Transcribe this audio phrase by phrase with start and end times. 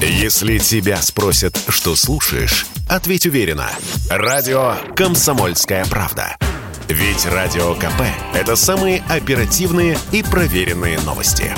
[0.00, 3.70] Если тебя спросят, что слушаешь, ответь уверенно.
[4.10, 6.36] Радио «Комсомольская правда».
[6.88, 8.02] Ведь Радио КП–
[8.34, 11.52] это самые оперативные и проверенные новости.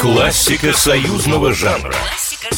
[0.00, 1.94] Классика союзного жанра.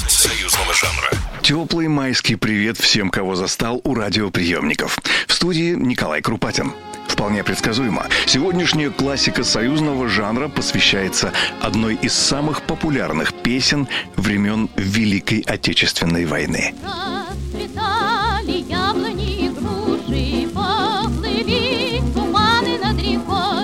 [0.09, 1.30] Союзного жанра.
[1.43, 4.99] Теплый майский привет всем, кого застал у радиоприемников.
[5.27, 6.73] В студии Николай Крупатин.
[7.09, 8.07] Вполне предсказуемо.
[8.27, 16.75] Сегодняшняя классика союзного жанра посвящается одной из самых популярных песен времен Великой Отечественной войны.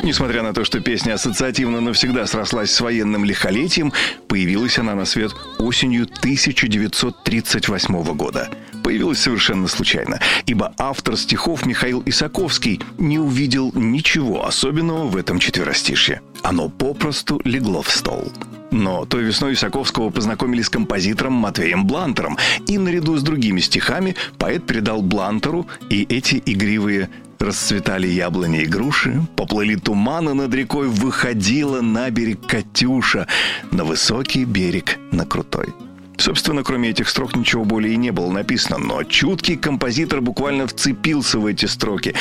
[0.06, 3.92] Несмотря на то, что песня ассоциативно навсегда срослась с военным лихолетием,
[4.29, 8.48] появилась она на свет осенью 1938 года.
[8.84, 16.20] Появилась совершенно случайно, ибо автор стихов Михаил Исаковский не увидел ничего особенного в этом четверостишье.
[16.45, 18.32] Оно попросту легло в стол.
[18.70, 24.66] Но той весной Исаковского познакомили с композитором Матвеем Блантером, и наряду с другими стихами поэт
[24.66, 32.10] передал Блантеру и эти игривые Расцветали яблони и груши, поплыли туманы над рекой, выходила на
[32.10, 33.26] берег Катюша,
[33.70, 35.74] на высокий берег, на крутой.
[36.18, 41.38] Собственно, кроме этих строк ничего более и не было написано, но чуткий композитор буквально вцепился
[41.38, 42.14] в эти строки.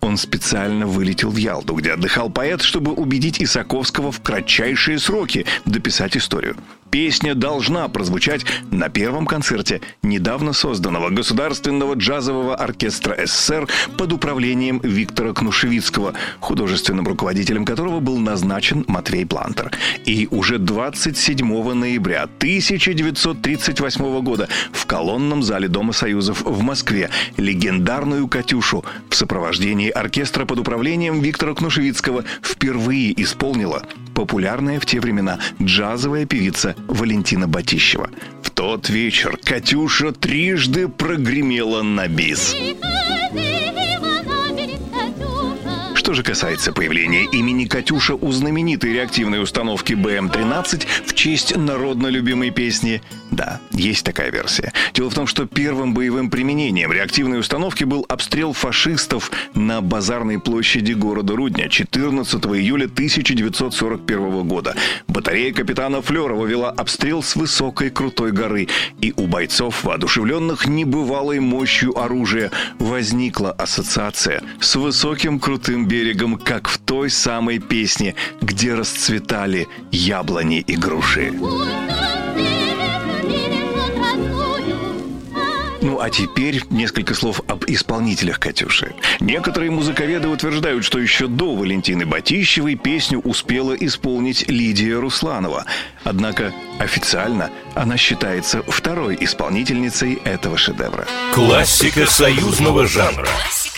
[0.00, 6.16] Он специально вылетел в Ялту, где отдыхал поэт, чтобы убедить Исаковского в кратчайшие сроки дописать
[6.16, 6.56] историю.
[6.90, 15.32] Песня должна прозвучать на первом концерте недавно созданного Государственного джазового оркестра СССР под управлением Виктора
[15.32, 19.70] Кнушевицкого, художественным руководителем которого был назначен Матвей Плантер.
[20.04, 28.84] И уже 27 ноября 1938 года в колонном зале Дома Союзов в Москве легендарную «Катюшу»
[29.08, 33.84] в сопровождении оркестра под управлением Виктора Кнушевицкого впервые исполнила
[34.20, 38.10] популярная в те времена джазовая певица Валентина Батищева.
[38.42, 42.54] В тот вечер Катюша трижды прогремела на бис.
[46.10, 46.16] Приходила на берег Катюша.
[46.16, 52.50] Что же касается появления имени Катюша у знаменитой реактивной установки БМ-13 в честь народно любимой
[52.50, 53.00] песни,
[53.30, 54.72] да, есть такая версия.
[54.92, 60.94] Дело в том, что первым боевым применением реактивной установки был обстрел фашистов на базарной площади
[60.94, 64.74] города Рудня 14 июля 1941 года.
[65.06, 68.66] Батарея капитана Флерова вела обстрел с высокой крутой горы,
[69.00, 72.50] и у бойцов, воодушевленных небывалой мощью оружия,
[72.80, 75.99] возникла ассоциация с высоким крутым берегом,
[76.44, 81.32] как в той самой песне, где расцветали яблони и груши.
[85.82, 88.94] Ну а теперь несколько слов об исполнителях «Катюши».
[89.20, 95.64] Некоторые музыковеды утверждают, что еще до Валентины Батищевой песню успела исполнить Лидия Русланова.
[96.04, 101.06] Однако официально она считается второй исполнительницей этого шедевра.
[101.32, 103.28] Классика союзного жанра.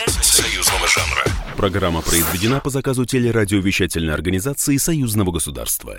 [0.06, 1.41] Союзного жанра.
[1.62, 5.96] Программа произведена по заказу телерадиовещательной организации Союзного государства.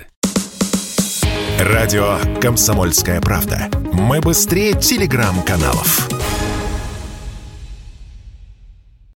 [1.57, 3.69] Радио «Комсомольская правда».
[3.93, 6.12] Мы быстрее телеграм-каналов.